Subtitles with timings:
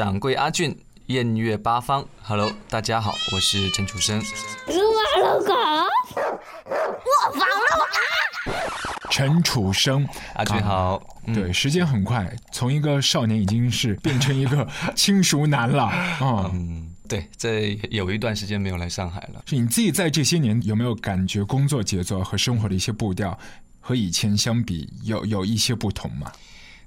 [0.00, 0.74] 掌柜阿俊，
[1.08, 4.18] 艳月八方，Hello，大家好，我是陈楚生。
[4.66, 5.52] 我放了狗，
[6.64, 8.56] 我放了
[9.10, 11.02] 陈楚生，阿俊好。
[11.26, 14.66] 嗯对，时间很快，从一个少年已经是变成一个
[14.96, 16.50] 轻熟男了啊。
[16.50, 19.42] 嗯，对，这有一段时间没有来上海了。
[19.44, 23.38] 是你自己在这些年有没有感觉工作节奏和生活的一些步调
[23.80, 26.32] 和以前相比有有一些不同吗？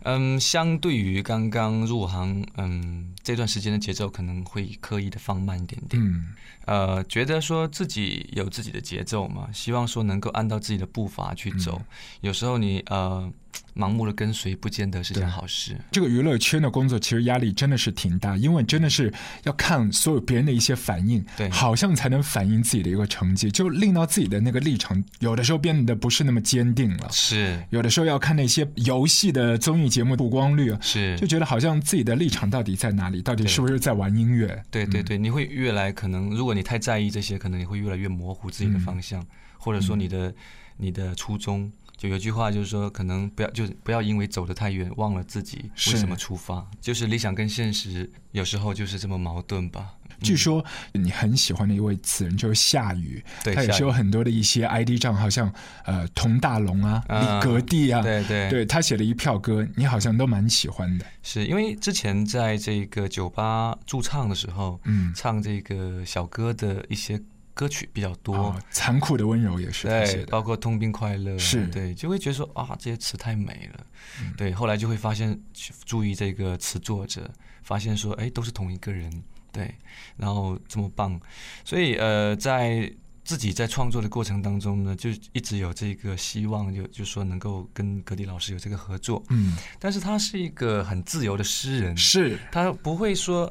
[0.03, 6.01] 嗯，相对于刚刚入行，嗯，这段时间的节奏可能会刻意的放慢一点点。
[6.01, 6.27] 嗯
[6.65, 11.81] 呃，觉得说自己有自己的节奏嘛，希望说能够按照自己的步伐去走。
[12.21, 13.29] 有时候你呃
[13.75, 15.77] 盲目的跟随，不见得是件好事。
[15.91, 19.11] 这个娱乐圈的工作其实压力真的是挺大，因为真的是
[19.43, 27.09] 要看所有别人的一些反应，对好像才能反映自己的一个成绩，就令到自己的那个立场有的时候变得不是那么坚定了。
[27.11, 33.21] 是有的时候要看那些游戏的综艺节目曝光率，是就，觉得好像自己的立场到底在哪里？
[33.21, 34.63] 到底是不是在玩音乐？
[34.69, 39.25] 对对对，你会越来可能，如果你太在意这些，可能你会越来越模糊自己的方向，
[39.57, 40.33] 或者说你的
[40.77, 41.71] 你的初衷。
[42.03, 46.69] 就有句话就是说，可能不要就是不要因为走得太远，忘了自己为什么出发。
[46.81, 49.93] 就是理想跟现实有时候就是这么矛盾吧。
[50.21, 53.23] 据说你很喜欢的一位词人就是夏雨，
[53.55, 55.49] 他也是有很多的一些 ID 账号，像
[55.85, 61.05] 呃佟大龙啊、啊李格弟啊，对对对他写了一票歌，你好像都蛮喜欢的。
[61.21, 67.17] 是因为之前在这个酒吧驻唱的时候，嗯唱这个小哥的一些
[67.53, 71.67] 歌曲比较多，哦，残酷的温柔也是对，包括痛并快乐，是。
[71.67, 73.85] 对，就会觉得说啊，这些词太美了，
[74.21, 74.33] 嗯。
[74.35, 75.39] 对，后来就会发现，
[75.85, 77.29] 注意这个词作者，
[77.61, 79.73] 发现说，哎，都是同一个人，对，
[80.17, 81.19] 然后这么棒，
[81.63, 82.91] 所以呃，在
[83.23, 92.37] 自己在创作的过程当中呢，就一直有这个希望，就就说能够跟格迪老师有这个合作，嗯，但是他是一个很自由的诗人，是。
[92.51, 93.49] 他不会说，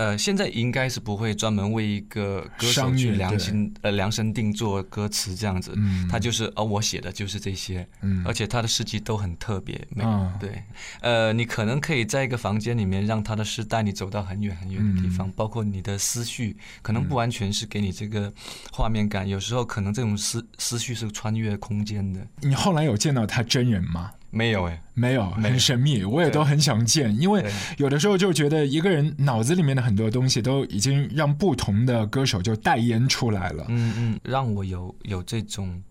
[0.00, 3.38] 呃，现在应该是不会专门为一个歌手去量对。
[3.38, 6.08] 身呃量身定做歌词这样子，嗯。
[6.08, 8.24] 他就是呃，我写的就是这些，嗯。
[8.24, 10.32] 而且他的诗集都很特别美，啊。
[10.40, 10.62] 对，
[11.02, 15.10] 呃，你可能可以在一个房间里面让他的诗带你走到很远很远的地嗯。
[15.10, 18.32] 方，包括你的思绪，可能不完全是给你这个
[18.72, 24.12] 画面感，有时候可能这种思思绪是穿越空间的，你后来有见到他真人吗？
[24.30, 25.48] 没有哎，没有，没。
[25.48, 27.44] 有很神秘，我也都很想见，因为
[27.78, 33.66] 有的时候就觉得一个人脑子里面的很多东西都已经让不同的歌手就代言出来了。
[33.68, 35.82] 嗯嗯，让我有有这种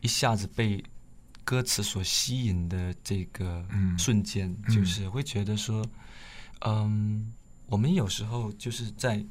[0.00, 0.82] 一下子被
[1.44, 3.98] 歌词所吸引的这个嗯。
[3.98, 5.84] 瞬间，就是会觉得说，
[6.62, 7.32] 嗯，
[7.66, 9.22] 我们有时候就是在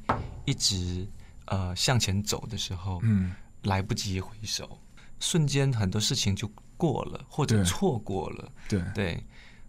[0.44, 1.06] 一直
[1.46, 3.32] 呃向前走的时候，嗯，
[3.64, 4.78] 来不及回首，
[5.18, 8.52] 瞬间很多事情就过了，或者错过了。
[8.68, 9.24] 对，对，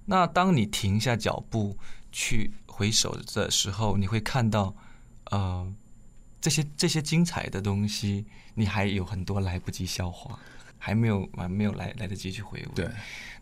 [0.06, 1.78] 那当你停下脚步
[2.12, 4.76] 去回首的时候，你会看到，
[5.32, 5.74] 呃，
[6.42, 10.40] 这些这些精彩的东西，你还有很多来不及消化，
[10.78, 12.72] 还没有还没有来来得及去回味。
[12.76, 12.90] 对，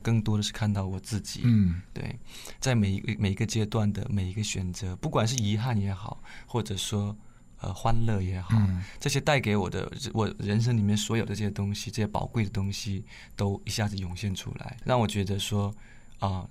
[0.02, 1.42] 更多的是看到我自己。
[1.44, 2.18] 嗯对，
[2.60, 7.16] 在每一个每一个阶段的每一个选择，不管是遗憾也好，或者说
[7.64, 13.04] 呃欢乐也好，嗯这些带给我的我人生里面所有的这些东西，这些宝贵的东西，
[13.36, 15.74] 都一下子涌现出来，让我觉得说
[16.20, 16.48] 啊、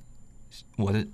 [0.76, 1.06] 我的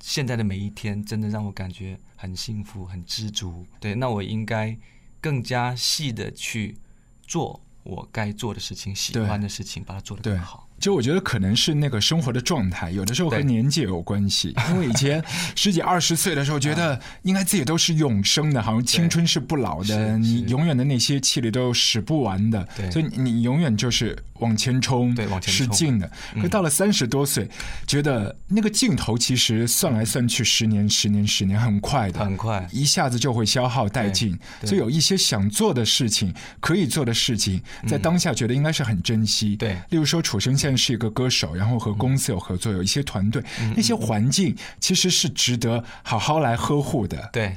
[0.00, 3.66] 现在的每一天，真的让我感觉很幸福、很知足。
[3.78, 4.76] 对，那我应该
[5.20, 6.76] 更加细的去
[7.22, 10.61] 做我该做的事情，喜欢的事情，把它做得更好。
[10.82, 14.52] 就我觉得可能是那个生活的状态，有的时候和年纪有关系。
[14.70, 15.22] 因为以前
[15.54, 22.90] 十几二十岁的时候，觉得应该自己都是永生的，好像青春是不老的，你永远的那些气力都使不完的，对。
[22.90, 25.66] 所以你你永远就是往前冲，对往前冲。
[25.66, 26.10] 使劲的。
[26.40, 27.48] 可到了三十多岁，
[27.86, 32.68] 觉得那个镜头其实算来算去，十年、十年、十年，很快的，很快。
[32.72, 34.36] 一下子就会消耗殆尽。
[34.60, 39.54] 对所以有一些想做的事情、可以做的事情，在当下觉得应该是很珍惜。
[39.54, 39.74] 对。
[39.90, 43.42] 例如说，楚生现在是一个歌手，然后和公司有合作，有一些团队，
[43.76, 47.30] 那些环境其实是值得好好来呵护的。
[47.32, 47.56] 对，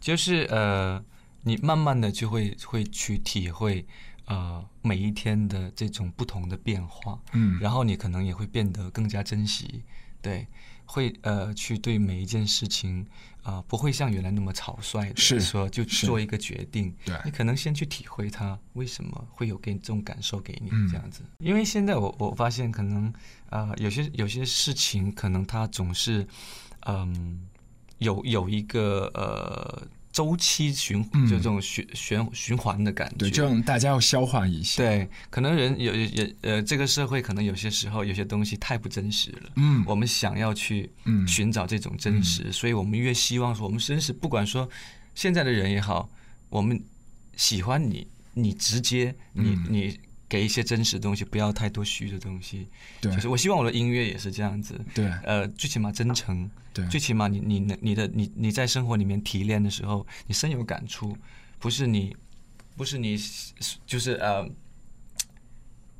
[0.00, 1.02] 就是呃，
[1.42, 3.86] 你慢慢的就会会去体会
[4.26, 9.82] 呃每一天的这种不同的变化，嗯然后你可能也会变得更加珍惜，
[10.20, 10.46] 对，
[10.86, 13.06] 会呃去对每一件事情
[13.44, 17.14] 啊、呃不会像原来那么草率的是说就做一个决定，对。
[17.24, 20.88] 你可能先去体会它为什么会有给你这种感受给你嗯。
[20.88, 23.06] 这样子，因为现在我我发现可能
[23.50, 26.26] 啊、呃有些有些事情可能它总是
[26.86, 27.46] 嗯
[27.98, 33.16] 有有一个呃周期循，嗯就这种循循循环的感觉。
[33.16, 34.80] 对，这样大家要消化一下。
[34.80, 39.50] 对，可能人有也呃，这个社会可能有些时候有些东西太不真实了。
[39.56, 44.70] 嗯我们想要去嗯寻找这种真实，所以我们越希望说，我们真实，不管说
[45.16, 46.08] 现在的人也好，
[46.48, 46.80] 我们
[47.36, 49.98] 喜欢你，你直接，你嗯你
[50.34, 52.66] 给一些真实的东西，不要太多虚的东西。
[53.00, 53.14] 对。
[53.14, 54.80] 就是我希望我的音乐也是这样子。
[54.92, 55.06] 对。
[55.22, 56.84] 呃，最起码真诚，对。
[56.88, 61.16] 最起码你你能你的你你在生活里面提炼的时候，你深有感触，
[61.60, 62.16] 不是你
[62.76, 63.16] 不是你
[63.86, 64.44] 就是呃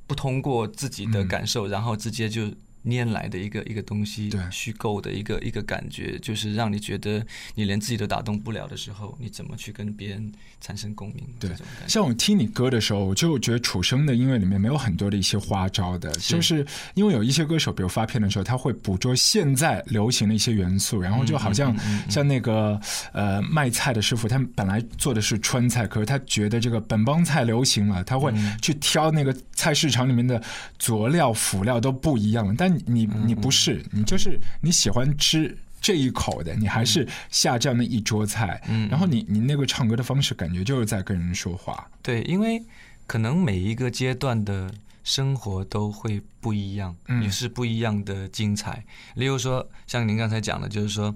[0.09, 1.29] 不通过自己的嗯。
[1.29, 2.53] 感受，然后直接就
[2.85, 11.25] 拈来的一个一个东西对，虚构的一个一个感觉，就是让你觉得你连自己都打动不了的时候，你怎么去跟别人产生共鸣？
[11.41, 11.51] 对。
[11.87, 16.35] 像我听你歌的时候，我就觉得楚生的音乐里面没有很多的一些花招的，是。
[16.35, 22.11] 就是因为有一些歌手，比如发片的时候，他会捕捉现在流行的一些元素，然后就好像嗯嗯嗯嗯。
[22.11, 22.81] 像那个
[23.13, 28.59] 呃卖菜的师傅，他们本来做的是川菜，可是他觉得这个本帮菜流行了，他会嗯。
[28.61, 30.43] 去挑那个菜市场里面的
[30.79, 35.57] 佐料辅料都不一样了，但你嗯你不是，你就是你喜欢吃。
[35.85, 42.65] 这一口的，你还是下这样的一桌菜，嗯然后你你那个唱歌的方式，感觉就是在跟人说话，对，因为
[43.07, 44.73] 可能每一个阶段的
[45.03, 48.83] 生活都会不一样，嗯也是不一样的精彩。
[49.17, 51.15] 例如说，像您刚才讲的，就是说，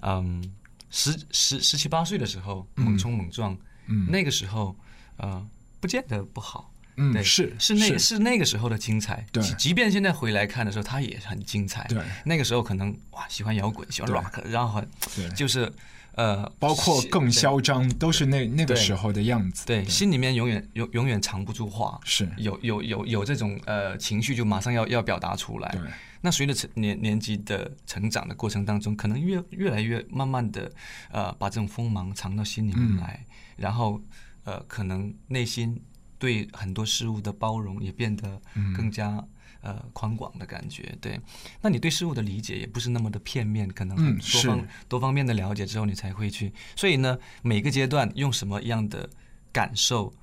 [0.00, 0.42] 嗯，
[0.90, 3.56] 十十十七八岁的时候猛冲猛撞，
[3.86, 4.74] 嗯那个时候，
[5.18, 5.46] 呃，
[5.78, 6.72] 不见得不好。
[7.12, 8.18] 对，嗯是是那个是。
[8.18, 9.24] 那个时候的精彩。
[9.30, 9.42] 对。
[9.42, 11.86] 即即便现在回来看的时候，它也很精彩。
[11.88, 12.02] 对。
[12.24, 15.28] 那个时候可能哇喜欢摇滚，喜欢 rock，然后很对。
[15.30, 15.72] 就是
[16.14, 19.64] 呃，包括更嚣张，都是那那个时候的样子。
[19.64, 22.28] 对，心里面永远永永远藏不住话，是。
[22.36, 25.68] 有有有有这种呃情绪，就马上要要表达出来。
[25.70, 25.80] 对。
[26.20, 30.68] 那随着成年年纪的成长的过程当中，可能越越来越慢慢的
[31.12, 32.96] 呃把这种锋芒藏到心里面嗯。
[32.96, 33.24] 来，
[33.56, 34.02] 然后
[34.42, 35.80] 呃可能内心
[36.18, 39.24] 对很多事物的包容也变得嗯更加。
[39.60, 41.20] 呃，宽广的感觉，对。
[41.60, 46.52] 那你对事物的理解也不是那么的片面，可能很嗯多方、是多方面的了解之后，你才会去。
[46.76, 49.10] 所以呢，每个阶段用什么样的
[49.52, 50.14] 感受，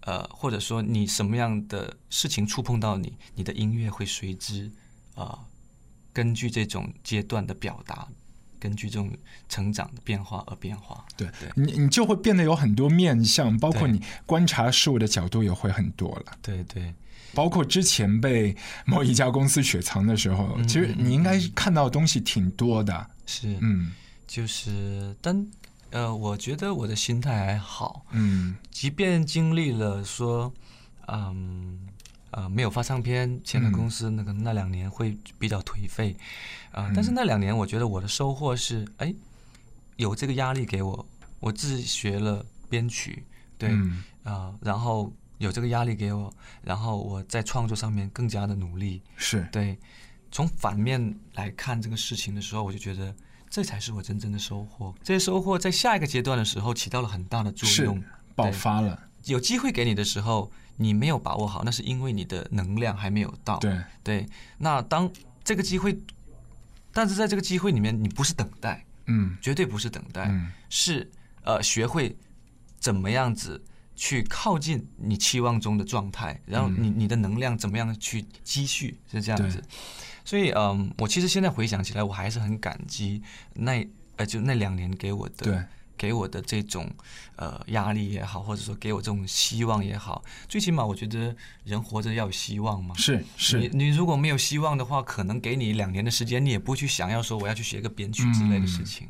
[0.00, 4.70] 呃，或者说你什么样的事情触碰到你，你的音乐会随之
[5.14, 5.38] 啊、呃
[6.12, 8.06] 根据这种阶段的表达，
[8.64, 9.10] 根据这种
[9.46, 11.04] 成长的变化而变化。
[11.18, 16.32] 对对你你就会变得有很多面相，包括你观察事物的角度也会很多了。
[16.40, 16.94] 对对
[17.34, 18.56] 包括之前被
[18.86, 23.06] 某一家公司雪藏的时候，嗯其实你应该看到的东西挺多的。
[23.26, 23.92] 是，嗯
[24.26, 25.46] 就是，但
[25.90, 30.50] 呃，我觉得我的心态还好，嗯即便经历了说，
[31.08, 31.78] 嗯
[32.36, 36.16] 呃没有发唱片，签了公司，那个那两年会比较颓废，
[36.72, 39.14] 啊、但是那两年我觉得我的收获是，哎，
[39.96, 41.06] 有这个压力给我，
[41.38, 43.24] 我自学了编曲，
[43.56, 43.70] 对，
[44.24, 46.32] 啊、嗯然后有这个压力给我，
[46.62, 49.78] 然后我在创作上面更加的努力，是对，
[50.32, 53.14] 从反面来看这个事情的时候，我就觉得
[53.48, 54.92] 这才是我真正的收获。
[55.04, 58.02] 这些收获在下一个阶段的时候起到了很大的作是用。
[58.36, 59.00] 爆发了。
[59.26, 63.58] 有机会给你的时候，你没有把握好，那是因为你的能量还没有到。
[63.58, 63.78] 对。
[64.02, 64.26] 对，
[64.58, 65.10] 那当
[65.42, 65.98] 这个机会，
[66.92, 69.36] 但是在这个机会里面，你不是等待，嗯。
[69.40, 70.52] 绝对不是等待，嗯。
[70.68, 71.10] 是
[71.42, 72.16] 呃学会
[72.78, 73.62] 怎么样子
[73.96, 79.62] 去靠近你期望中的状态，然后你你的能量怎么样去积蓄，是这样子。
[80.24, 83.22] 所以嗯，我其实现在回想起来，我还是很感激
[83.52, 83.86] 那
[84.16, 85.62] 呃就那两年给我的对
[85.96, 86.90] 给我的这种
[87.36, 91.34] 呃压力也好，或者说给我这种希望也好，最起码我觉得
[91.64, 92.94] 人活着要有希望嘛。
[92.96, 99.08] 是是你如果没有希望的话，可能给你两年的时间，你也不去想要说我要去学个编曲之类的事情。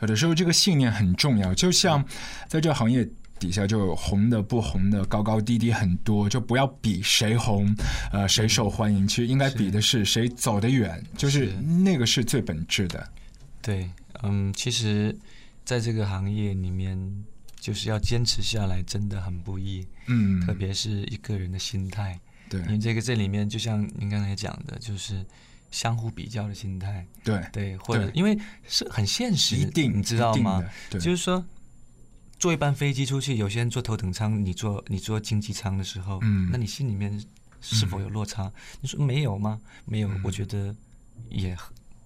[0.00, 2.02] 有的时候这个信念很重要，就像
[2.48, 3.06] 在这个行业
[3.38, 7.74] 底下，就有红的不红的，高高低低很多，就不要比谁红，
[8.12, 9.06] 呃，谁受欢迎。
[9.06, 13.06] 其实应该比的是谁走得远，就是是那个是最本质的。
[13.62, 13.90] 对，
[14.22, 15.14] 嗯，其实
[15.64, 17.24] 在这个行业里面，
[17.60, 22.18] 就是要坚持下来，真的很不易，嗯，特别是一个人的心态。
[22.48, 25.24] 对因为这个这里面，就像您刚才讲的，就是
[25.70, 27.06] 相互比较的心态。
[27.22, 28.36] 对，对，或者因为
[28.66, 30.60] 是很现实，一定你知道吗？
[30.90, 31.44] 对就是说，
[32.40, 37.22] 坐一班飞机出去，有些人坐头等舱，你坐你坐经济舱的时候，嗯那你心里面
[37.60, 38.52] 是否有落差？
[38.80, 39.60] 你说没有吗？
[39.84, 40.74] 没有，我觉得
[41.28, 41.56] 也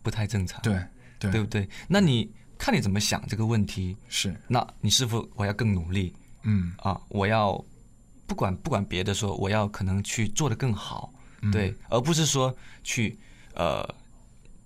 [0.02, 0.78] 不太正常，对
[1.18, 1.66] 对对不对？
[1.88, 2.30] 那你
[2.64, 3.94] 看你怎么想这个问题？
[4.08, 6.98] 是，那你是否我要更努力嗯啊？
[7.10, 7.62] 我要
[8.26, 13.18] 不管不管别的说，我要可能去做的更好，嗯对，而不是说去
[13.52, 13.86] 呃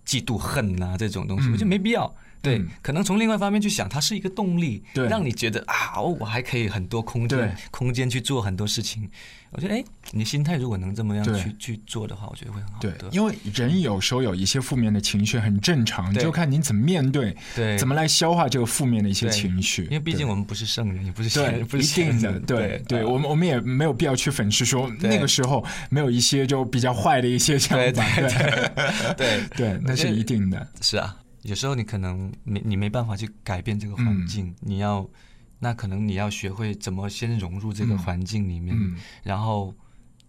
[0.06, 2.14] 嫉妒恨啊这种东西，嗯我觉得没必要。
[2.42, 2.68] 对，嗯。
[2.82, 5.06] 可能从另外一方面去想，它是一个动力，对。
[5.08, 7.38] 让你觉得啊，哦，我还可以很多空对。
[7.38, 9.08] 间，空间去做很多事情。
[9.50, 16.22] 我觉得，哎，你心态如果能这么样去去做的话，我觉得会很好对。，因为人有时候有一些负面的情绪很正常，对。
[16.22, 17.78] 就看你怎么面对，对。
[17.78, 19.84] 怎么来消化这个负面的一些情绪。
[19.84, 23.06] 因为毕竟我们不是圣人，也不是仙对人，不是一定的，对对，啊。
[23.06, 30.68] 我们我们也没有必要去粉饰说那个时候没有一些就比较坏的一些想法，对对对，对， 那是一定的。
[30.82, 31.16] 是啊，
[31.48, 34.26] 有时候你可能没你没办法去改变这个环嗯。
[34.26, 35.08] 境，你要
[35.58, 38.96] 那可能你要学会怎么先融入这个环境里面，嗯。
[39.22, 39.74] 然后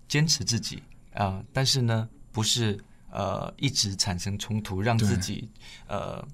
[0.07, 0.81] 坚持自己
[1.13, 2.79] 啊、但是呢，不是
[3.11, 5.49] 呃一直产生冲突，让自己
[5.88, 6.25] 呃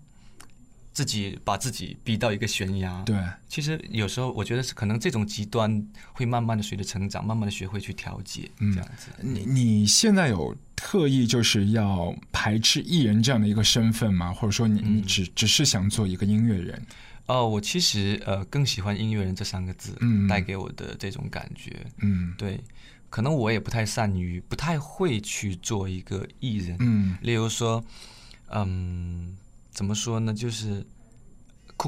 [0.93, 3.01] 自己把自己逼到一个悬崖。
[3.03, 3.17] 对，
[3.49, 8.71] 其实有时候我觉得是可能这种极端会慢慢的随着成长，慢慢的学会去调节，嗯。
[8.73, 9.09] 这样子。
[9.21, 14.33] 你你现在有特意就是要排斥艺人这样的一个身份吗？
[14.33, 16.85] 或者说你嗯你只只是想做一个音乐人？
[17.27, 21.85] 哦，我其实呃更喜欢音乐人这三个字，嗯带给我的这种感觉。
[21.97, 22.59] 嗯对，
[23.09, 26.77] 可能我也不太善于，不太会去做一个艺人。
[26.79, 27.83] 嗯例如说，
[28.49, 29.35] 嗯，
[29.71, 30.85] 怎么说呢，就是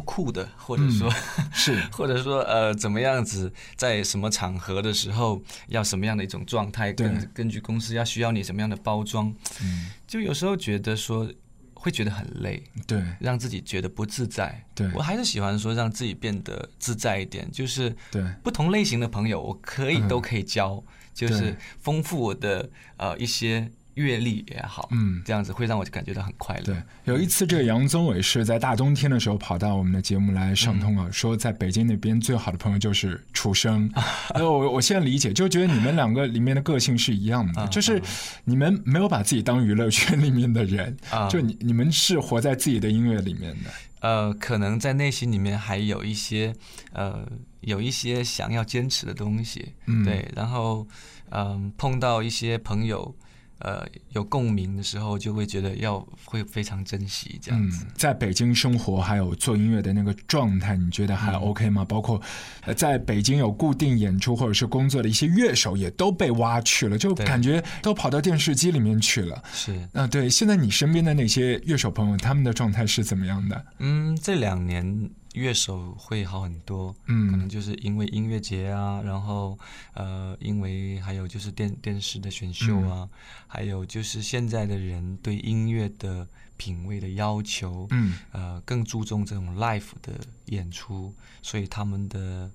[0.01, 1.11] 酷酷的，或者说，
[1.53, 1.79] 是。
[1.91, 7.07] 或者说呃，怎么样子，在什么场合的时候要什么样的一种状态，对。
[7.07, 9.89] 根根据公司要需要你什么样的包装，嗯。
[10.07, 11.29] 就有时候觉得说
[11.73, 12.63] 会觉得很累。
[12.85, 13.03] 对。
[13.19, 14.89] 让自己觉得不自在，对。
[14.93, 18.23] 我还是喜欢说让自己变得自在一点，就是对。
[18.43, 20.07] 不同类型的朋友，我可以嗯。
[20.07, 26.63] 都可以交，就是丰富我的呃一些阅历也好，嗯这样子会让我感觉到很快乐。
[26.63, 26.75] 对，
[27.05, 33.91] 有一次这个杨宗纬是在大冬天的时候跑到我们的节目来上通啊，说在北京那边最好的朋友就是楚生。
[34.35, 37.99] 呃，我我现在理解，就觉得你们两个里面的个性是一样的，啊就是
[38.45, 43.69] 你们没有把自己当娱乐圈里面的人，啊就你你们是活在自己的音乐里面的。
[44.01, 46.53] 呃，可能在内心里面还有一些
[46.93, 47.27] 呃
[47.61, 50.87] 有一些想要坚持的东西，嗯对，然后
[51.29, 53.15] 嗯、碰到一些朋友。
[53.59, 61.83] 呃，有共鸣的时候，就会觉得要会非常珍惜这样嗯子。，在北京生活还有做音乐的那个状态，你觉得嗯还 OK 吗？
[61.83, 62.21] 包括
[62.65, 69.43] 呃，在北京有固定演出或者是工作的一些乐手也都被挖去了，就感觉都跑到电视机里面去了。
[69.53, 73.65] 是，啊，对，现在你身边的那些乐手朋友，他们的状态是怎么样的？
[73.79, 79.57] 嗯，这两年乐手会好很多，嗯可能就是因为音乐节啊，然后
[79.93, 83.09] 呃，因为还有就是电电视的选秀啊，嗯
[83.47, 86.27] 还有就是现在的人对音乐的
[86.57, 90.13] 品味的要求，嗯呃，更注重这种 live 的
[90.45, 92.51] 演出，所以他们的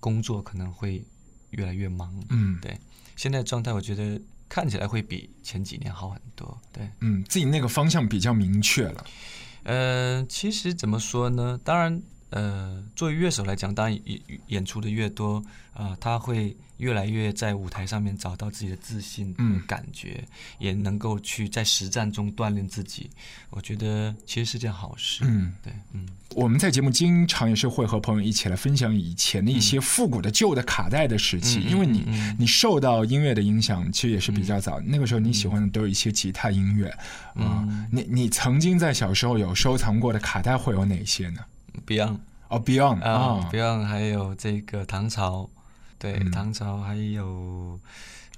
[0.00, 1.04] 工作可能会
[1.50, 2.12] 越来越忙。
[2.30, 2.78] 嗯对，
[3.14, 6.58] 现在状态我觉得看起来会比前几年好很多。
[6.72, 6.88] 对。
[7.00, 9.04] 嗯，自己那个方向比较明确了。
[9.68, 11.58] 嗯，其实怎么说呢？
[11.64, 12.00] 当然，
[12.36, 20.22] 呃，作为乐手来讲，当然演演出的越多，啊、他会越来越在舞台上面找到自己的自信嗯感觉，
[20.58, 23.08] 也能够去在实战中锻炼自己。
[23.48, 25.24] 我觉得其实是件好事。
[25.24, 32.04] 嗯，对，嗯，我们在节目经常也是会和朋友一起来分享以前的一些复古的旧的卡带的时期，嗯因为你、
[32.38, 34.78] 你受到音乐的影响，其实也是比较早。
[34.80, 36.90] 那个时候你喜欢的都有一些吉他音乐
[37.34, 41.40] 啊、嗯你你曾经在小时候有收藏过的卡带会有哪些呢？
[41.86, 45.48] Beyond 哦，Beyond 啊、啊 b e y o n d 还有这个唐朝，
[45.98, 46.30] 对，嗯。
[46.30, 47.78] 唐朝还有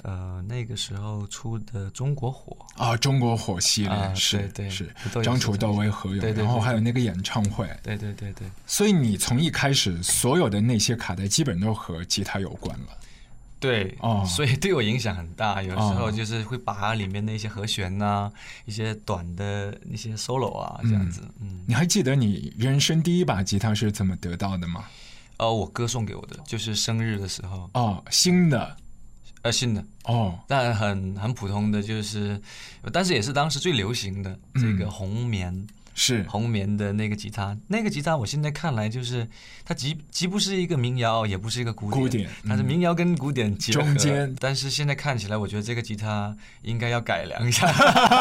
[0.02, 2.56] 呃那个时候出的中国火。
[2.76, 4.94] 啊，中国火系列、啊是对对是。
[5.22, 8.46] 张楚窦唯何勇，对对对然后还有那个演唱会，对对对对。
[8.66, 12.86] 所以你从一开始所有的那些卡带基本都和吉他有关了。
[13.60, 15.62] 对，哦所以对我影响很大。
[15.62, 18.30] 有时候哦就是会把里面的一些和弦呐、
[18.64, 21.22] 一些短的一些 solo 啊，这样子。
[21.40, 24.84] 嗯，你还记得你人生第一把吉他是怎么得到的吗？
[25.38, 28.76] 哦，我哥送给我的，就是生日的时候，哦，新的
[29.42, 32.40] 呃，新的，哦，但很很普通的，就是，
[32.92, 35.66] 但是也是当时最流行的这嗯个红棉。
[35.98, 36.22] 是。
[36.28, 39.28] 红棉的那个吉他，那个吉他我现在看来就是
[39.64, 43.80] 它既既不是一个民谣，也不是一个古典，古典它是嗯民谣跟古典结合。
[43.82, 44.34] 中间。
[44.38, 47.66] 但是现在看起来，我觉得这个吉他应该要改良一下。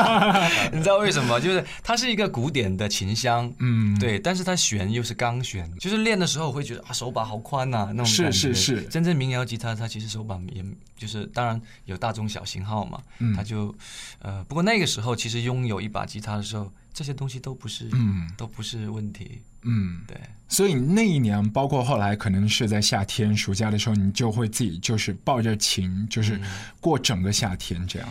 [0.74, 1.40] 你知道为什么？
[1.40, 8.38] 就是它是一个古典的琴箱，嗯，对，但是它弦又是钢弦，就是练的时候我会觉得啊手把好宽呐、那种是感觉。
[8.38, 10.66] 是是真正民谣吉他它其实手把也
[10.98, 13.36] 就是当然有大中小型号嘛，嗯。
[13.36, 13.74] 它就
[14.20, 18.28] 呃不过那个时候其实拥有一把吉他的时候，这些东西都不是嗯。
[18.36, 20.20] 都不是问题，嗯，对。
[20.48, 26.42] 所以那一年，包括后来可能是在夏天、暑假的时候，你就会自己就是抱着琴，就是
[26.82, 28.10] 过整个夏天这样。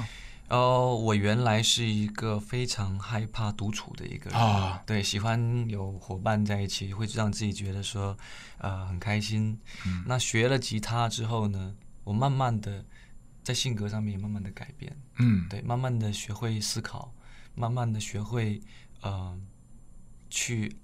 [0.50, 4.38] 哦，我原来是一个非常害怕独处的一个人。
[4.38, 4.80] 啊。
[4.86, 8.16] 对，喜欢有伙伴在一起，会让自己觉得说，
[8.58, 9.58] 呃，很开心。
[9.84, 10.04] 嗯。
[10.06, 11.74] 那学了吉他之后呢，
[12.04, 12.84] 我慢慢的
[13.42, 17.12] 在性格上面也慢慢的改变，嗯，对，慢慢的学会思考，
[17.56, 18.60] 慢慢的学会
[19.00, 19.36] 呃，
[20.30, 20.76] 去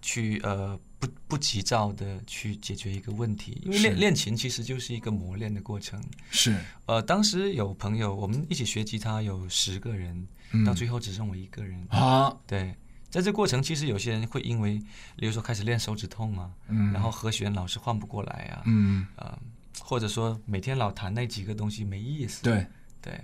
[0.00, 6.00] 去呃不不急躁的去解决一个问题，因为练练琴其实就是一个磨练的过程。
[6.30, 10.64] 是，呃，当时有朋友，我们一起学吉他有十个人，嗯。
[10.64, 11.84] 到最后只剩我一个人。
[11.90, 12.76] 啊，对，
[13.10, 14.78] 在这过程，其实有些人会因为，
[15.16, 19.38] 比如说开始练手指痛啊，嗯，然后和弦老是换不过来啊，嗯，呃，
[19.80, 22.66] 或者说每天老弹那几个东西没意思，对，
[23.00, 23.20] 对，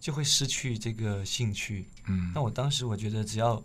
[0.00, 1.88] 就会失去这个兴趣。
[2.06, 3.62] 嗯但我当时我觉得，只要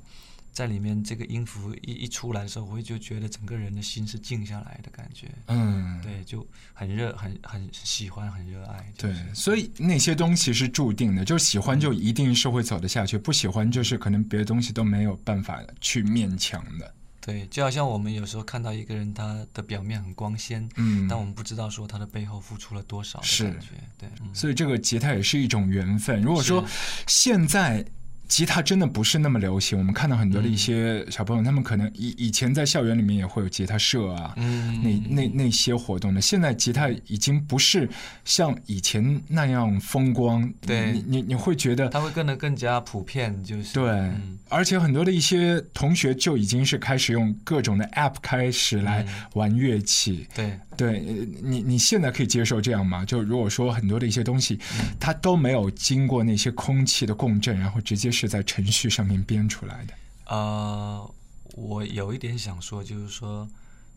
[0.51, 8.91] 在里面这个音符一一出来的时候，我会就觉得整个人的心是静下来的感觉，嗯，对，就很热，很很喜欢，很热爱。
[8.95, 16.93] 就对，所以那些东西是注定的，就喜欢就一定是会走得下去，不喜欢就是可能别的东西都没有办法去勉强的。
[17.25, 23.67] 对，就好像我们有时候看到一个人，他的表面很光鲜，嗯，但我们不知道说他的背后付出了多少的感觉。
[23.97, 26.21] 对，嗯，所以这个吉他也是一种缘分。
[26.21, 26.63] 如果说
[27.07, 27.85] 现在
[28.33, 34.33] 吉他真的不是那么流行，我们看到很多的嗯一些小朋友，他们可能以以前在校园里面也会有吉他社啊。
[34.37, 37.87] 嗯，那那那些活动的，现在吉他已经不是
[38.25, 40.51] 像以前那样风光。
[40.61, 50.27] 对你你你会觉得它会变得更加普遍，就是对，嗯而且很多的一些同学就已经是开始用各种的 App 开始来玩乐器。
[50.35, 51.13] 对，对呃
[51.43, 53.05] 你，你现在可以接受这样吗？
[53.05, 54.59] 就如果说很多的一些东西，
[54.99, 59.93] 它都没有经过那些空气的共振，然后直接是在程序上面编出来的。
[60.25, 61.15] 呃，
[61.55, 63.47] 我有一点想说，就是说，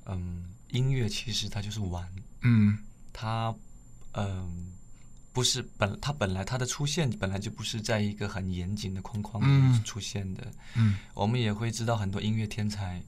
[0.06, 2.06] 嗯，音乐其实它就是玩，
[2.42, 2.78] 嗯。
[3.12, 3.54] 它，
[4.12, 4.72] 嗯。
[5.32, 10.96] 不是本它本来它的出现本来就不是在一个很严谨的框框里出现的，嗯。
[11.12, 13.02] 我们也会知道很多音乐天才，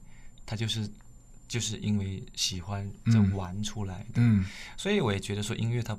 [0.45, 0.87] 他就是
[1.47, 3.33] 就是因为喜欢这嗯。
[3.33, 4.45] 玩出来的，嗯。
[4.77, 5.97] 所以我也觉得说音乐它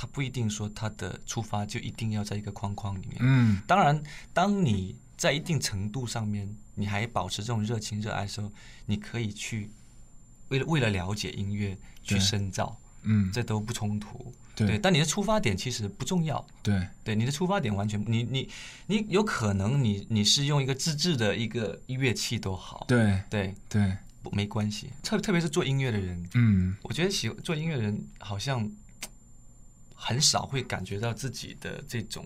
[0.00, 3.18] 它不一定说它的出发就一定要在一个框框里面。
[3.20, 3.60] 嗯。
[3.66, 4.02] 当然，
[4.32, 8.50] 当你在一定程度上面你还保持这种热情热爱的时候，
[8.86, 9.70] 你可以去
[10.48, 14.32] 为了为了了解音乐去深造，嗯，这都不冲突。
[14.54, 14.78] 对。
[14.78, 16.42] 但你的出发点其实不重要。
[16.62, 16.88] 对。
[17.04, 18.48] 对你的出发点完全，你你
[18.86, 23.20] 你有可能你你是用一个自制的一个乐器都好，对。
[23.28, 24.88] 对，对，不没关系。
[25.02, 26.74] 特特别是做音乐的人，嗯。
[26.80, 28.66] 我觉得喜做音乐的人好像
[30.02, 32.24] 很少会感觉到自己的这种，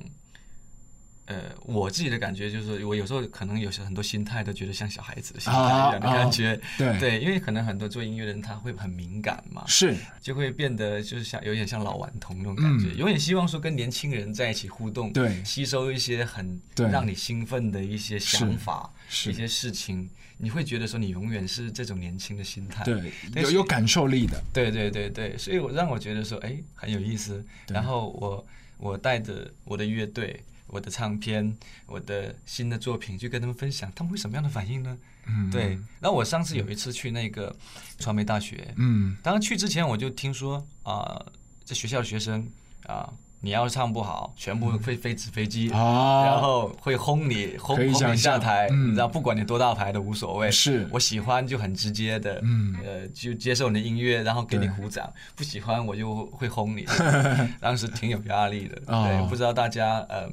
[1.27, 6.61] 呃，我自己的感觉就是，我有时候可能有些很多心态都觉得像小孩子的心态一样的啊感觉。
[6.77, 22.85] 对对，因为可能很多做音乐的人他会很敏感嘛，是就会变得就是像有点像老顽童那种感觉，嗯永远希望说跟年轻人在一起互动，对吸收一些很让你兴奋的一些想法、是一些事情，你会觉得说你永远是这种年轻的心态。
[22.85, 23.11] 对
[23.43, 24.43] 有有感受力的。
[24.53, 27.43] 对对对对，所以我让我觉得说，哎，很有意思。
[27.69, 30.39] 然后我我带着我的乐队、
[30.75, 31.57] 我的唱片、
[31.87, 34.99] 我的新的作品去跟他们分享，他们会什么样的反应呢？
[35.27, 35.79] 嗯，对。
[36.01, 37.55] 然后我上次有一次去那个
[38.01, 41.25] 传媒大学，嗯当然去之前我就听说啊、
[41.65, 42.47] 这学校的学生
[42.89, 43.11] 啊、
[43.41, 45.71] 你要唱不好，全部会飞纸飞机。
[45.71, 50.51] 啊，然后会轰你，轰轰你下台，嗯你知道，不管你多大牌都无所谓。
[50.51, 55.07] 是我喜欢就很直接的，嗯呃，就接受你的音乐，然后给你鼓掌；
[55.37, 56.85] 不喜欢我就会轰你。
[57.61, 60.29] 当时挺有压力的，哦对，不知道大家呃，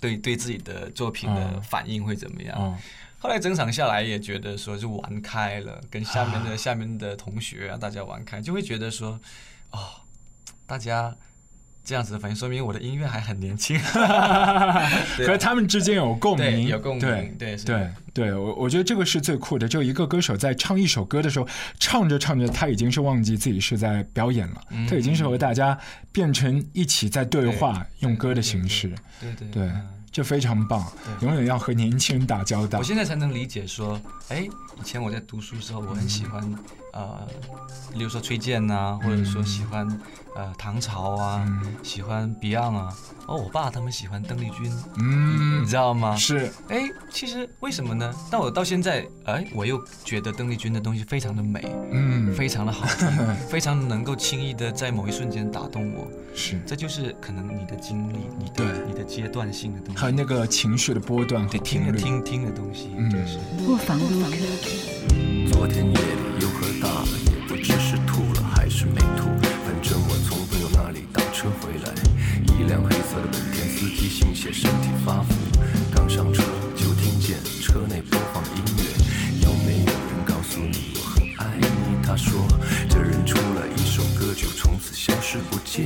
[0.00, 2.56] 对对自己的作品的哦反应会怎么样。
[2.58, 2.76] 哦，
[3.18, 6.48] 后来整场下来也觉得说就玩开了，跟下面啊。
[6.48, 9.20] 的、下面的同学啊，大家玩开，就会觉得说，
[9.70, 9.78] 哦，
[10.66, 11.14] 大家
[11.84, 13.78] 这样子的反应，说明我的音乐还很年轻。
[15.16, 17.66] 对和他们之间有共对，鸣，有共鸣，对对是
[18.12, 19.68] 对对，我我觉得这个是最酷的。
[19.68, 21.46] 就一个歌手在唱一首歌的时候，
[21.78, 25.78] 唱着唱着，他已经是忘记自己是在表演了，嗯他已经是和大家
[26.12, 30.84] 变成一起在对话，用歌的形式，对对对嗯这非常棒。
[31.20, 32.84] 永远要和年轻人打交道我。
[32.84, 36.42] 现在才能理解说，哎，以前我在读书的时候，我很喜欢，
[36.92, 37.28] 呃，
[37.94, 39.86] 例如说崔健呐、或者说喜欢
[40.34, 42.96] 呃唐朝啊，嗯喜欢 Beyond 啊，
[43.28, 46.16] 哦，我爸他们喜欢邓丽君，嗯你，知道吗？
[46.16, 48.14] 是哎，其实为什么呢？
[48.30, 51.60] 但我到现在，哎，我又觉得邓丽君的东西非常的美，
[51.92, 53.08] 嗯非常的好听，
[53.48, 56.08] 非常能够轻易的在某一瞬间打动我。
[56.34, 61.96] 是这就是可能你的经历，你的对你的阶段性的东西，还有那个情绪的波段和对听频率。
[61.96, 63.38] 的听听的东西，嗯就是。
[63.58, 64.36] 不妨录歌。
[65.52, 69.28] 昨天夜里又喝大了，也不知是吐了还是没吐，
[69.64, 71.92] 反正我从朋友那里打车回来，
[72.58, 74.50] 一辆黑色的本田，司机姓谢，
[75.04, 75.24] 他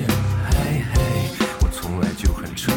[0.03, 1.01] 嘿嘿，
[1.61, 2.75] 我从来就很诚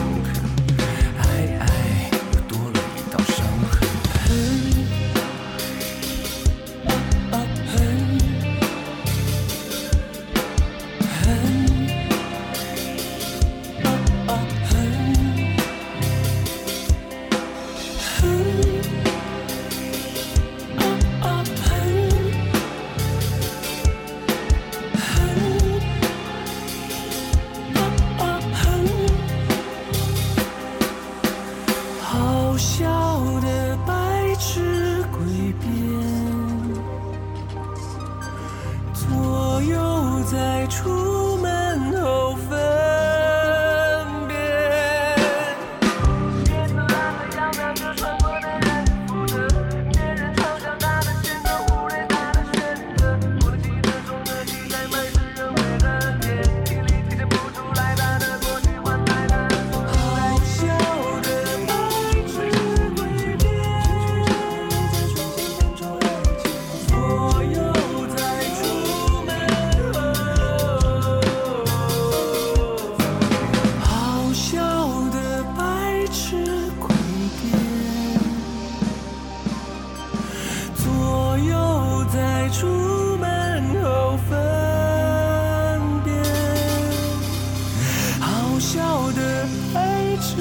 [90.17, 90.35] 白痴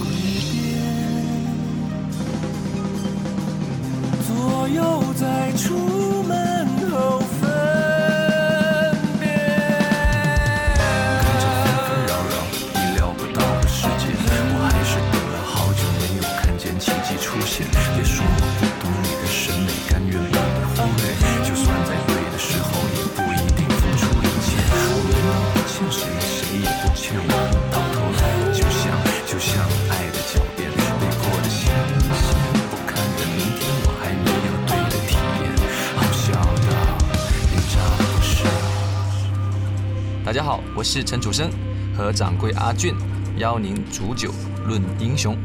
[0.00, 0.04] 诡
[0.52, 0.56] 辩，
[4.26, 4.80] 左右
[5.20, 5.97] 在出
[40.78, 41.50] 我是陈楚生，
[41.96, 42.94] 和掌柜阿俊
[43.38, 44.30] 邀您煮酒
[44.64, 45.36] 论英雄。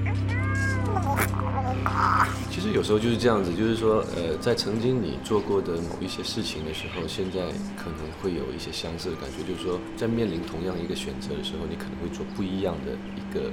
[2.51, 13.51] 其实有时候就是这样子，就是说，呃，在曾经你做过的某一些事情的时候，现在可能会有一些相似的感觉，就是说，在面临同样一个选择的时候，你可能会做不一样的一个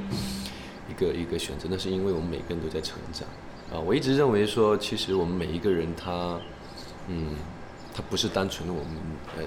[0.91, 1.67] 一个一个选择。
[1.71, 3.27] 那是因为我们每个人都在成长
[3.73, 3.81] 啊。
[3.81, 6.39] 我一直认为说，其实我们每一个人他，
[7.09, 7.29] 嗯，
[7.95, 8.93] 他不是单纯的我们
[9.39, 9.45] 呃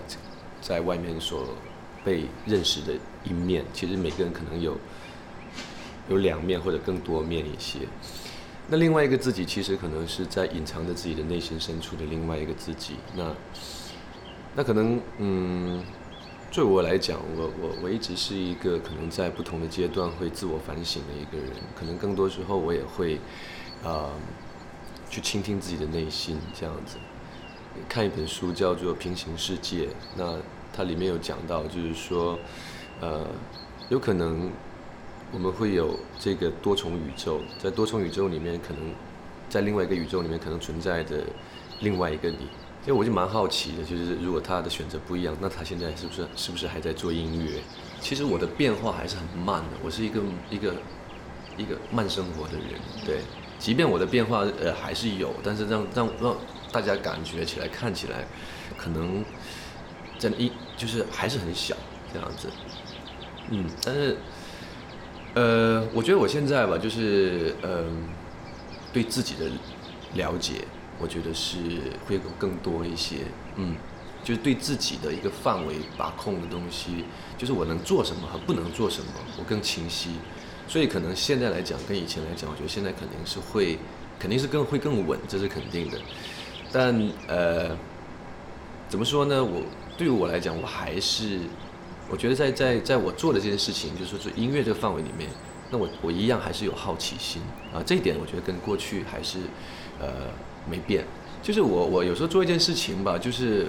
[0.62, 1.46] 在外面所
[2.04, 4.78] 被认识的一面，其实每个人可能有
[6.10, 7.80] 有两面或者更多面一些。
[8.70, 12.96] 那另外一个自己，其实可能是在隐藏着自己的内心深处的另外一个自己。
[13.16, 13.36] 那
[14.56, 15.84] 那可能，嗯，
[16.52, 21.52] 对我来讲，我我我一直是一个可能在不同的阶段会自我反省的一个人。
[21.76, 23.20] 可能更多时候，我也会，
[23.84, 24.10] 呃，
[25.10, 26.98] 去倾听自己的内心，这样子。
[27.90, 29.86] 看一本书叫做《平行世界》，
[30.16, 30.38] 那
[30.76, 32.38] 它里面有讲到，就是说，
[33.00, 33.26] 呃，
[33.90, 34.52] 有可能
[35.32, 38.94] 我们会有这个多重宇宙，在多重宇宙里面，可能
[39.50, 41.18] 在另外一个宇宙里面可能存在着
[41.82, 42.50] 另外一个你。
[42.84, 47.62] 所以我就蛮好奇的，就是如果他的选择不一样，那他现在是不是是不是还在做音乐？
[48.02, 50.74] 其实我的变化还是很慢的，我是一个一个
[51.56, 53.20] 一个慢生活的人，对。
[53.58, 56.36] 即便我的变化呃还是有，但是让让让
[56.74, 58.26] 大家感觉起来、看起来，
[58.76, 59.24] 可能
[60.24, 61.76] 真的一就是还是很小
[62.14, 62.48] 这样子，
[63.50, 64.16] 嗯，但是
[65.34, 67.84] 呃，我觉得我现在吧，就是呃，
[68.94, 69.52] 对自己的
[70.14, 70.66] 了解，
[70.98, 71.60] 我觉得是
[72.08, 73.18] 会更多一些，
[73.58, 73.76] 嗯，
[74.24, 77.04] 就是对自己的一个范围把控的东西，
[77.38, 80.12] 就是我能做什么和不能做什么，我更清晰。
[80.70, 83.78] 所以可能现在来讲，跟以前来讲，我觉得现在肯定是会，
[84.18, 85.98] 肯定是更会更稳，这是肯定的。
[86.72, 87.76] 但呃，
[88.88, 89.44] 怎么说呢？
[89.44, 89.62] 我
[89.98, 91.40] 对于我来讲，我还是
[92.10, 95.30] 我觉得在在在我做的这件事情，就是说音乐这个范围里面，
[95.70, 97.42] 那我我一样还是有好奇心
[97.74, 97.82] 啊。
[97.86, 99.40] 这一点我觉得跟过去还是
[100.00, 100.08] 呃
[100.70, 101.06] 没变。
[101.42, 103.68] 就是我我有时候做一件事情吧，就是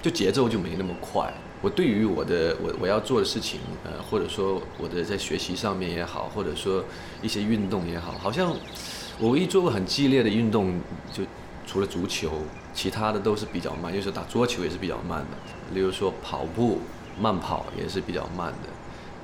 [0.00, 1.32] 就节奏就没那么快。
[1.60, 6.84] 我对于我的我我要做的事情，呃，或者说我的在学习上面也好，或者说
[7.22, 8.54] 一些运动也好，好像
[9.18, 10.78] 我唯一做过很激烈的运动，
[11.12, 11.22] 就
[11.74, 12.30] 除了足球，
[12.72, 16.78] 其他的都是比较慢，就是打桌球也是比较慢的，例如说跑步
[17.20, 18.68] 慢跑也是比较慢的。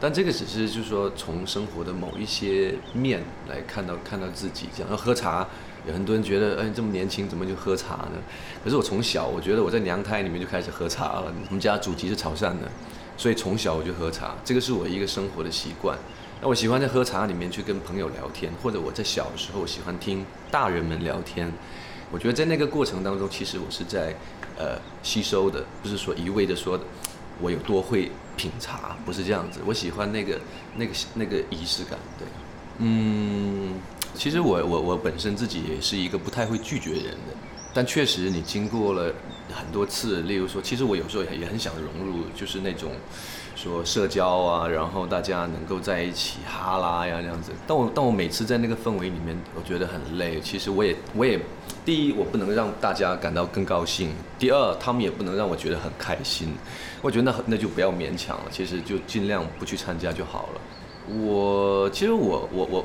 [0.01, 5.47] 但这个只是就是说从生活的某一些面来看到看到自己这样，喝茶
[5.87, 8.19] 有很多人觉得，哎，这么年轻怎么就喝茶呢？
[8.65, 11.33] 可是我从小，我觉得我在娘胎里面就开始喝茶了。
[11.47, 12.69] 我们家祖籍是潮汕的，
[13.17, 15.97] 所以从小我就喝茶，这个是我一个生活的习惯。
[16.43, 21.53] 那我喜欢在喝茶里面去跟朋友聊天，或者我在小时候喜欢听大人们聊天。
[22.11, 24.15] 我觉得在那个过程当中，其实我是在
[24.59, 26.79] 呃吸收的，不是说一味的说
[27.41, 29.61] 我有多会品茶，不是这样子。
[29.67, 30.41] 我喜欢那个
[30.77, 32.27] 那个那个仪式感，对，
[32.79, 33.75] 嗯。
[34.13, 37.35] 其实我我我本身自己也是一个不太会拒绝人的，
[37.73, 39.15] 但确实你经过了
[39.53, 42.91] 很多次，例如说，其实我有时候也很想融入，就是那种
[43.63, 47.53] 说社交啊，然后大家能够在一起哈拉呀这样子。
[47.67, 50.41] 但我但我每次在那个氛围里面，我觉得很累。
[50.41, 51.39] 其实我也我也，
[51.85, 56.55] 第一我不能让大家感到更高兴，第二他们也不能让我觉得很开心。
[57.03, 60.61] 我觉得那那就不要勉强了，其实就尽量不去参加就好了。
[61.15, 62.85] 我其实我我我。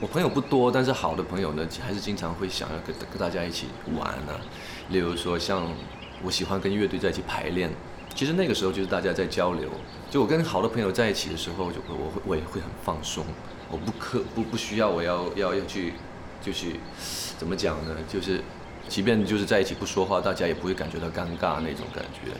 [0.00, 4.32] 我朋友不多，但是好的朋友呢，还是经常会想要跟跟大家一起玩呢。
[4.88, 5.62] 例如说，像
[6.24, 7.70] 我喜欢跟乐队在一起排练，
[8.14, 9.68] 其实那个时候就是大家在交流。
[10.10, 13.24] 就我跟好的朋友在一起的时候，就我会我也会很放松，
[13.70, 15.94] 我不刻不不需要我要要要去，
[16.40, 16.66] 就是
[17.38, 17.96] 怎么讲呢？
[18.08, 18.40] 就是
[18.88, 22.32] 即便就是在一起不说话，大家也不会感觉到尴尬那种感觉。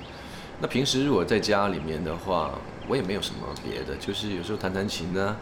[0.60, 2.58] 那平时如果在家里面的话，
[2.88, 5.36] 我也没有什么别的，就是有时候弹弹琴啊，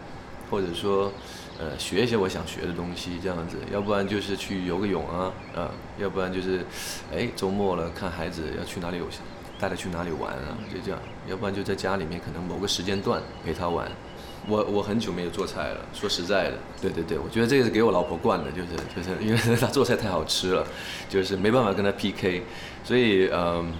[0.50, 1.12] 或者说。
[1.62, 6.64] 呃，学一些我想学的东西，这样子，要不然就是去游个泳啊，啊，要不然就是，
[7.14, 9.04] 哎，周末了看孩子要去哪里游，
[9.60, 13.90] 带他去哪里玩啊，就这样，要不然就在家里面，可能某个时间段陪他玩。
[14.48, 20.66] 我我很久没有做菜了，说实在的，对对对，我觉得这个是给我老婆惯的，就是 就是因为她做菜太好吃了，
[21.10, 22.42] 就是没办法跟她 PK，
[22.82, 23.70] 所以嗯，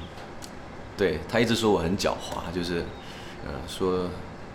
[0.98, 2.84] 对她一直说我很狡猾，就是，
[3.46, 4.08] 呃，说。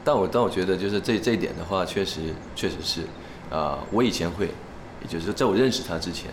[0.08, 2.22] 但我但我觉得就是这这一点的话，确实
[2.56, 3.02] 确实是，
[3.50, 4.46] 啊，我以前会，
[5.02, 6.30] 也就是在我认识他之前，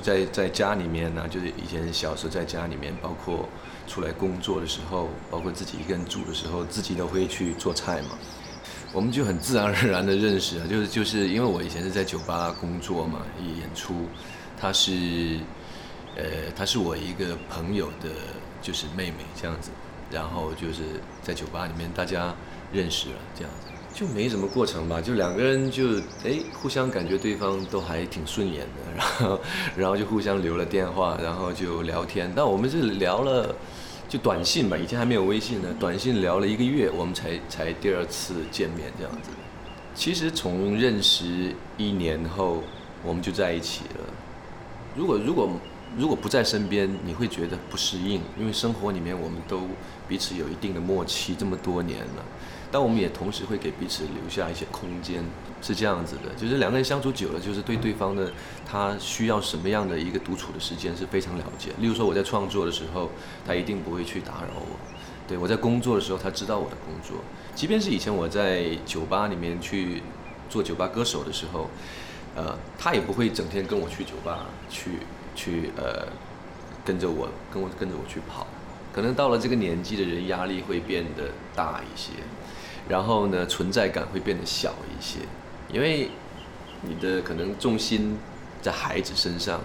[0.00, 3.46] 在在家里面呢，就是以前小时候在家里面，包括
[3.86, 8.18] 出来工作的时候，包括自己一个人住的时候，自己都会去做菜嘛。
[8.92, 14.06] 我们就很自然而然的认识啊，就是就是因为我以前是在酒吧工作嘛，演出，
[14.60, 15.38] 她是，
[16.16, 18.10] 呃，她是我一个朋友的，
[18.60, 19.70] 就是妹妹这样子，
[20.10, 20.82] 然后就是
[21.22, 22.34] 在酒吧里面大家。
[22.72, 29.40] 认识了，这样子就没什么过程吧，就两个人就哎互相感觉对方都还挺顺眼的，然后
[29.76, 32.32] 然后就互相留了电话，然后就聊天。
[32.34, 33.54] 但我们是聊了
[34.08, 39.30] 就短信吧，以前还没有微信呢，短信聊了一个月，我们才才第二次见面这样子。
[39.94, 42.62] 其实从认识一年后，
[43.04, 44.04] 我们就在一起了。
[44.96, 45.50] 如果如果
[45.98, 49.68] 如果不在身边，你会觉得不适应，因为生活里面我们都
[50.08, 52.24] 彼此有一定的默契，这么多年了。
[52.72, 55.22] 但我们也同时会给彼此留下一些空间，
[55.60, 58.32] 是这样子的，就是两个人相处久了，就是对对方的
[58.64, 61.68] 他需要什么样的一个独处的时间是非常了解。
[61.78, 63.10] 例如说我在创作的时候，
[63.46, 64.76] 他一定不会去打扰我；
[65.28, 67.22] 对我在工作的时候，他知道我的工作。
[67.54, 70.02] 即便是以前我在酒吧里面去
[70.48, 71.68] 做酒吧歌手的时候，
[72.34, 74.92] 呃，他也不会整天跟我去酒吧去
[75.36, 76.08] 去呃
[76.82, 78.46] 跟着我跟我跟着我去跑。
[78.94, 82.12] 可能到了这个年纪的人，压力会变得大一些。
[82.88, 85.20] 然后呢，存在感会变得小一些，
[85.72, 86.10] 因为
[86.82, 88.18] 你的可能重心
[88.60, 89.60] 在孩子身上，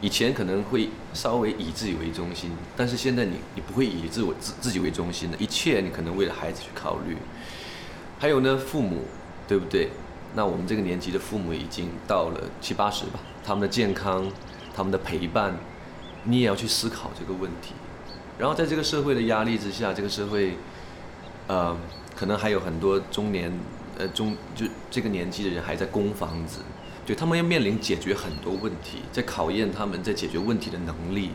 [0.00, 7.16] 以前可能会稍微以自己为中心，但是现在你你不会以自我自自己为中心的，一切你可能为了孩子去考虑。
[8.18, 9.02] 还有呢，父母，
[9.46, 9.90] 对不对？
[10.34, 14.26] 那我们这个年纪的父母已经到了七八十吧，他们的健康，
[14.74, 15.54] 他们的陪伴，
[16.24, 17.74] 你也要去思考这个问题。
[18.38, 20.56] 然后在这个社会的压力之下，这个社会，
[21.48, 21.76] 呃。
[22.14, 23.52] 可能还有很多中年，
[23.98, 26.60] 呃中就这个年纪的人还在供房子，
[27.04, 31.30] 对他们要面临解决很多问题，在考验他们在解决问题的能力，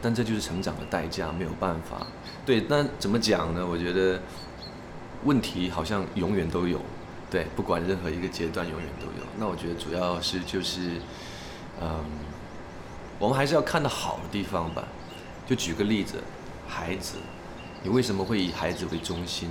[0.00, 2.06] 但这就是成长的代价，没有办法。
[2.46, 3.66] 对，那怎么讲呢？
[3.66, 4.20] 我觉得
[5.24, 6.80] 问题好像永远都有，
[7.30, 9.26] 对，不管任何一个阶段永远都有。
[9.38, 11.00] 那我觉得主要是就是，
[11.80, 12.04] 嗯，
[13.18, 14.88] 我们还是要看到好的地方吧。
[15.46, 16.18] 就举个例子，
[16.66, 17.16] 孩子，
[17.82, 19.50] 你为什么会以孩子为中心？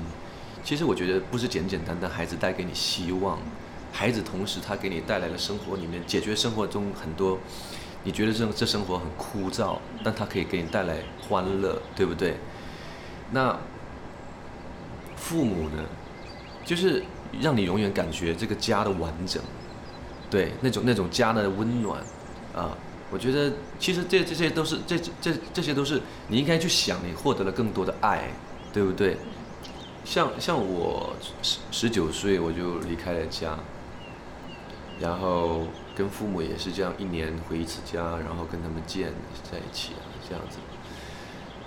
[0.63, 3.39] 其实我觉得不是简简单单孩子带给你希望，
[3.91, 7.39] 孩子同时他给你带来了生活里面解决生活中很多
[8.03, 10.97] 你觉得这这生活很枯燥，但他可以给你带来
[11.27, 12.35] 欢乐，对不对？
[13.31, 13.57] 那
[15.15, 15.83] 父母呢，
[16.65, 17.03] 就是
[17.39, 19.41] 让你永远感觉这个家的完整，
[20.29, 22.01] 对那种那种家的温暖
[22.55, 22.75] 啊，
[23.11, 28.31] 我觉得其实这这些都是这这这些都是你应该去想，你获得了更多的爱，
[28.73, 29.17] 对不对？
[30.03, 33.57] 像像我十十九岁我就离开了家，
[34.99, 39.13] 然后跟父母也是这样，一年回一次家，然后跟他们见
[39.49, 40.57] 在一起啊，这样子。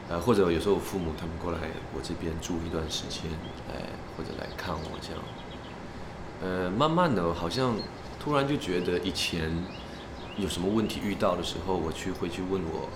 [0.08, 1.58] 呃，或者有时候父母他们过来
[1.94, 3.22] 我这边住一段时间，
[3.72, 3.80] 哎
[4.16, 5.22] 或者来看我这样。
[6.42, 7.74] 呃，慢慢的，好像
[8.20, 9.50] 突然就觉得以前
[10.36, 12.90] 有什么问题遇到的时候，我去会去问我，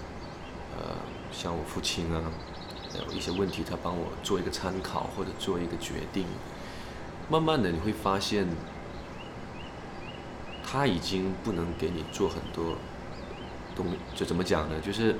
[0.76, 0.96] 呃，
[1.32, 2.20] 像我父亲啊，
[2.94, 6.24] 有一些问题他帮我做一个参考或者做一个决定。
[7.30, 8.46] 慢慢的你会发现，
[10.64, 12.76] 他已经不能给你做很多
[13.76, 14.80] 东，就怎么讲呢？
[14.80, 15.16] 就是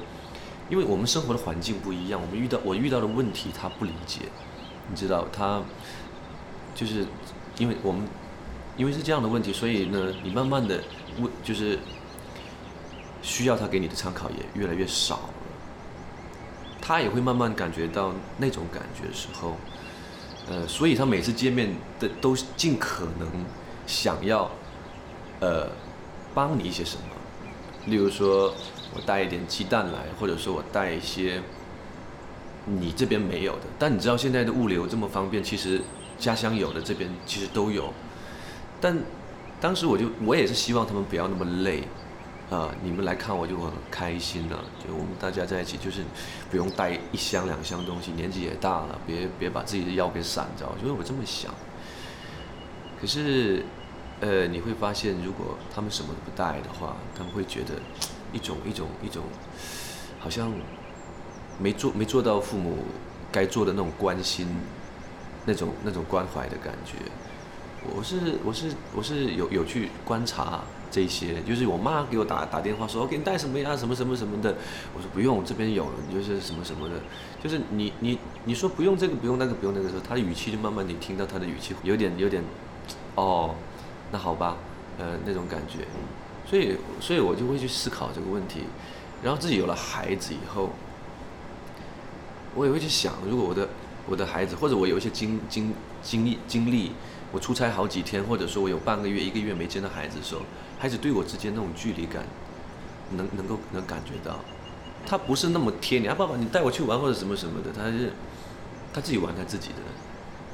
[0.70, 4.22] 因为我们生活的环境不一样，我们遇到我遇到的问题他不理解，
[4.88, 5.62] 你知道他
[6.74, 7.07] 就是
[7.59, 8.09] 因为我们
[8.76, 10.83] 因为是这样的问题，所以呢，你慢慢的
[11.20, 11.78] 问就是
[13.20, 15.28] 需要他给你的参考也越来越少，
[16.88, 19.59] 他也会慢慢感觉到那种感觉的时候。
[20.48, 21.68] 呃，所以他每次见面
[22.01, 23.29] 的都尽可能
[23.87, 24.51] 想要，
[25.40, 25.68] 呃，
[26.33, 27.03] 帮你一些什么，
[27.85, 28.55] 例如说
[28.94, 31.42] 我带一点鸡蛋来，或者说我带一些
[32.64, 33.64] 你这边没有的。
[33.79, 35.83] 但你知道现在的物流这么方便，其实
[36.18, 37.92] 家乡有的这边其实都有。
[38.81, 38.98] 但
[39.61, 41.83] 当时我就我也是希望他们不要那么累。
[42.50, 46.02] 啊，你们来看我就很开心了，就我们大家在一起，就是
[46.50, 51.52] 不用带一箱两箱东西，年纪也大了，别别把自己的腰给闪着，就是我这么想。
[52.98, 53.66] 可是，
[54.20, 57.74] 呃，你会发现，如果他们什么都不带的话，他们会觉得
[58.32, 59.24] 一种一种一种，
[60.18, 60.50] 好像
[61.58, 62.78] 没做没做到父母
[63.30, 64.48] 该做的那种关心，
[65.44, 66.94] 那种那种关怀的感觉。
[67.94, 70.64] 我是我是我是有有去观察。
[70.90, 74.55] 这些就是我妈给我打打电话说，我给你带什么呀，什么什么什么的。
[74.94, 76.94] 我说不用，这边有，就是什么什么的。
[77.42, 82.42] 就是你你你说不用这个不用那个不用那个时候，他的语气就慢慢你听到他的语气有点有点，
[83.14, 83.55] 哦，
[84.11, 84.57] 那好吧，
[84.98, 85.85] 呃那种感觉。
[86.46, 88.62] 所以所以我就会去思考这个问题。
[89.22, 90.70] 然后自己有了孩子以后，
[92.55, 93.68] 我也会去想，如果我的
[94.07, 96.92] 我的孩子或者我有一些经经经历经历，
[97.31, 100.40] 我出差好几天，或者说我有半个月一个月没见到孩子的时候。
[100.79, 102.25] 孩子对我之间那种距离感，
[103.17, 104.38] 能能够能感觉到，
[105.05, 108.12] 他不是那么贴你啊，爸爸你带我去玩或者什么什么的，他是
[108.93, 109.77] 他自己玩他自己的，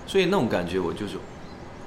[0.07, 1.19] 所以那种感觉我就是，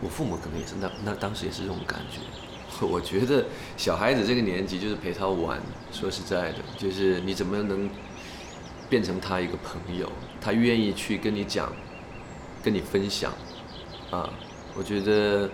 [0.01, 2.19] 我父母可能也是那那当时也是这种感觉。
[2.85, 3.43] 我觉得
[3.75, 5.59] 小孩子这个年纪就是陪他玩，
[5.91, 7.89] 说实在的，就是你怎么能
[8.87, 10.07] 变成他一个朋友，
[10.39, 11.73] 他愿意去跟你讲，
[12.61, 13.33] 跟你分享，
[14.11, 14.29] 啊，
[14.75, 15.49] 我觉得。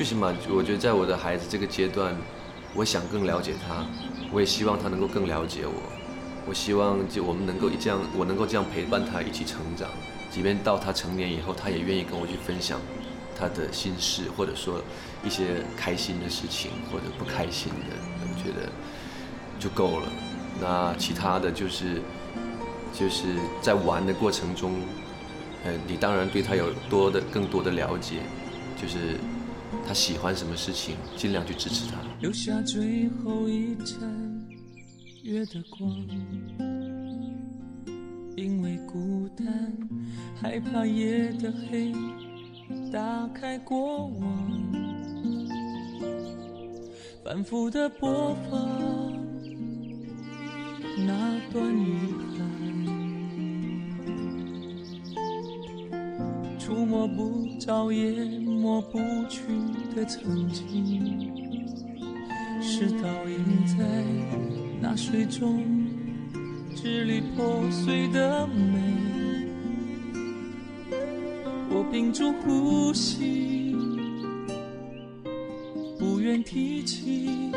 [0.00, 2.16] 最起码，我觉得在我的孩子这个阶段，
[2.74, 3.84] 我想更了解他，
[4.32, 5.74] 我也希望他能够更了解我。
[6.48, 9.90] 我希望就我们能够这样，我能够这样陪伴他一起成长。
[10.30, 12.80] 即便到他成年以后，他也愿意跟我去分享
[13.38, 14.80] 他的心事，或者说
[15.22, 18.72] 一些开心的事情或者不开心的，我觉得
[19.58, 20.08] 就够了。
[20.58, 22.00] 那其他的就是
[22.98, 23.26] 就是
[23.60, 24.72] 在玩的过程中，
[25.62, 28.22] 呃，你当然对他有多的更多的了解，
[28.80, 29.20] 就是。
[29.86, 31.96] 他喜欢什么事情，尽量去支持他。
[32.20, 33.98] 留下最后一盏
[35.22, 35.90] 月的光，
[38.36, 39.72] 因为孤单，
[40.40, 41.92] 害怕夜的黑，
[42.92, 44.50] 打开过往，
[47.24, 48.58] 反复的播放
[51.06, 52.40] 那段遗憾，
[56.58, 58.49] 触摸不着也。
[58.60, 59.40] 抹不去
[59.96, 61.32] 的曾经，
[62.60, 64.04] 是倒映在
[64.82, 65.64] 那水中
[66.76, 68.78] 支离破碎的美。
[71.70, 73.74] 我屏住呼吸，
[75.98, 77.50] 不愿提起，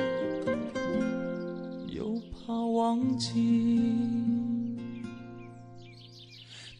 [1.90, 3.82] 又怕忘记。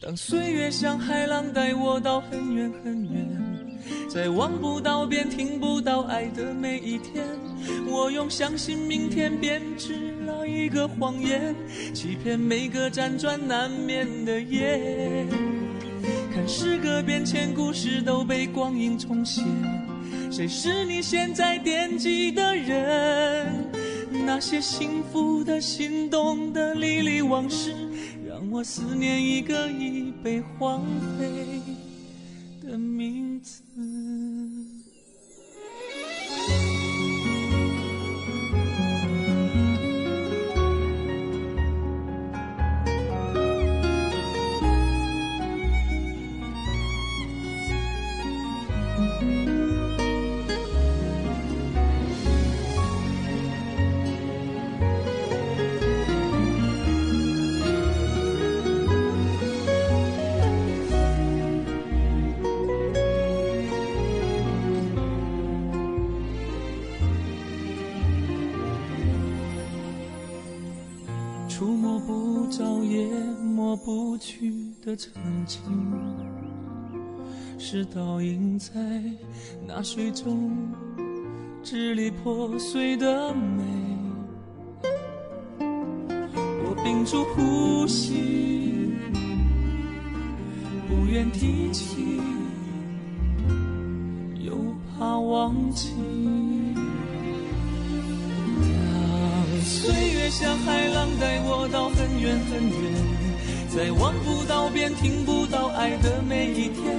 [0.00, 3.33] 当岁月像海浪带我到很远很远。
[4.14, 7.26] 在望不到边、听不到爱的每一天，
[7.84, 11.52] 我用相信明天编织了一个谎言，
[11.92, 15.26] 欺骗每个辗转难眠的夜。
[16.32, 19.42] 看时隔变迁，故事都被光阴重写，
[20.30, 23.66] 谁是你现在惦记的人？
[24.24, 27.74] 那些幸福的、心动的、历历往事，
[28.24, 30.84] 让我思念一个已被荒
[31.18, 31.26] 废
[32.62, 33.60] 的名字。
[74.96, 75.12] 曾
[75.46, 75.60] 经，
[77.58, 78.70] 是倒映在
[79.66, 80.50] 那水中
[81.62, 83.62] 支离破碎的美。
[85.58, 88.92] 我屏住呼吸，
[90.88, 92.20] 不愿提起，
[94.40, 94.56] 又
[94.98, 95.92] 怕忘记。
[98.56, 103.13] 当岁月像海浪带我到很远很远，
[103.74, 106.94] 在望不到边、听不到爱的每一天，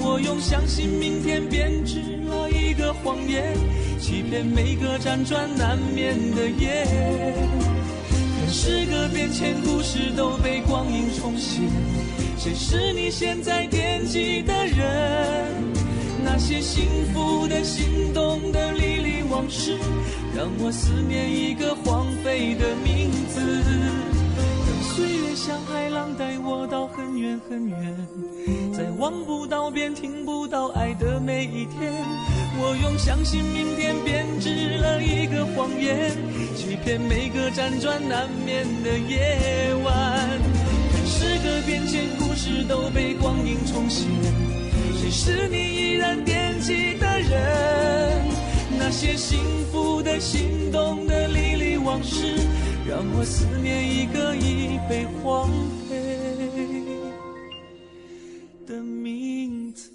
[0.00, 3.56] 我用相信明天编织了一个谎言，
[4.00, 6.84] 欺骗每个辗转难眠的夜。
[8.10, 11.62] 看时隔变迁，故事都被光阴重现，
[12.36, 15.54] 谁是你现在惦记的人？
[16.24, 19.78] 那些幸福的、心动的历历往事，
[20.36, 24.07] 让我思念一个荒废的名字。
[25.48, 28.06] 像海浪带我到很远很远，
[28.70, 31.90] 在望不到边、听不到爱的每一天，
[32.60, 36.12] 我用相信明天编织了一个谎言，
[36.54, 40.28] 欺骗每个辗转难眠的夜晚。
[40.92, 44.06] 看时隔变迁，故事都被光阴重现。
[45.00, 48.22] 谁是你依然惦记的人？
[48.78, 49.38] 那些幸
[49.72, 52.36] 福的、心动的历历往事，
[52.88, 55.46] 让我思念一个已被荒
[55.86, 55.94] 废
[58.66, 59.90] 的名字。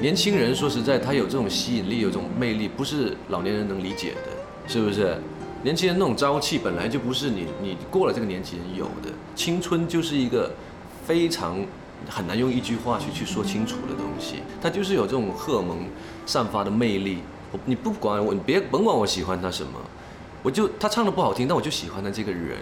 [0.00, 4.22] 年轻人说实在，他有这种吸引力，有这种魅力，不是老年人能理解的，
[4.66, 5.16] 是不是？
[5.62, 10.50] 年轻人那种朝气本来就不是你你过了这个年纪人有的，青春就是一个
[11.06, 11.64] 非常
[12.08, 15.78] 很难用一句话去去说清楚的东西，它就是有这种荷尔蒙
[16.26, 17.18] 散发的魅力。
[17.64, 19.72] 你不管我，你别甭管我喜欢他什么，
[20.42, 22.58] 我就他唱的不好听，但我就喜欢他这个人。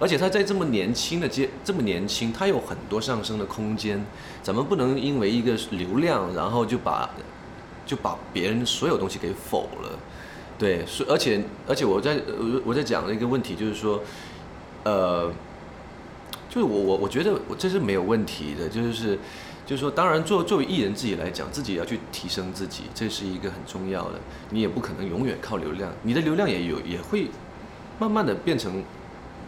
[0.00, 4.04] 而且他在这么年轻的阶这么年轻，他有很多上升的空间。
[4.42, 7.08] 咱们不能因为一个流量，然后就把
[7.86, 9.98] 就把别人所有东西给否了。
[10.58, 14.00] 对，是而且而且我在我我在讲的一个问题就是说，
[14.82, 15.32] 呃，
[16.50, 19.16] 就是我我我觉得我这是没有问题的，就是
[19.66, 24.20] 就是说，当然作作为艺人自己来讲，自己也要去提升自己，这是一个很重要的。
[24.50, 27.28] 你也不可能永远靠流量，你的流量也有也会
[27.98, 28.84] 慢慢的变成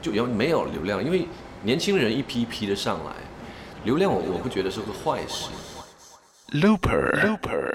[0.01, 1.27] 就有没有流量，因为
[1.63, 3.13] 年轻人一批一批的上来，
[3.85, 5.51] 流量我我不觉得是个坏事。
[6.53, 7.75] Looper, Looper,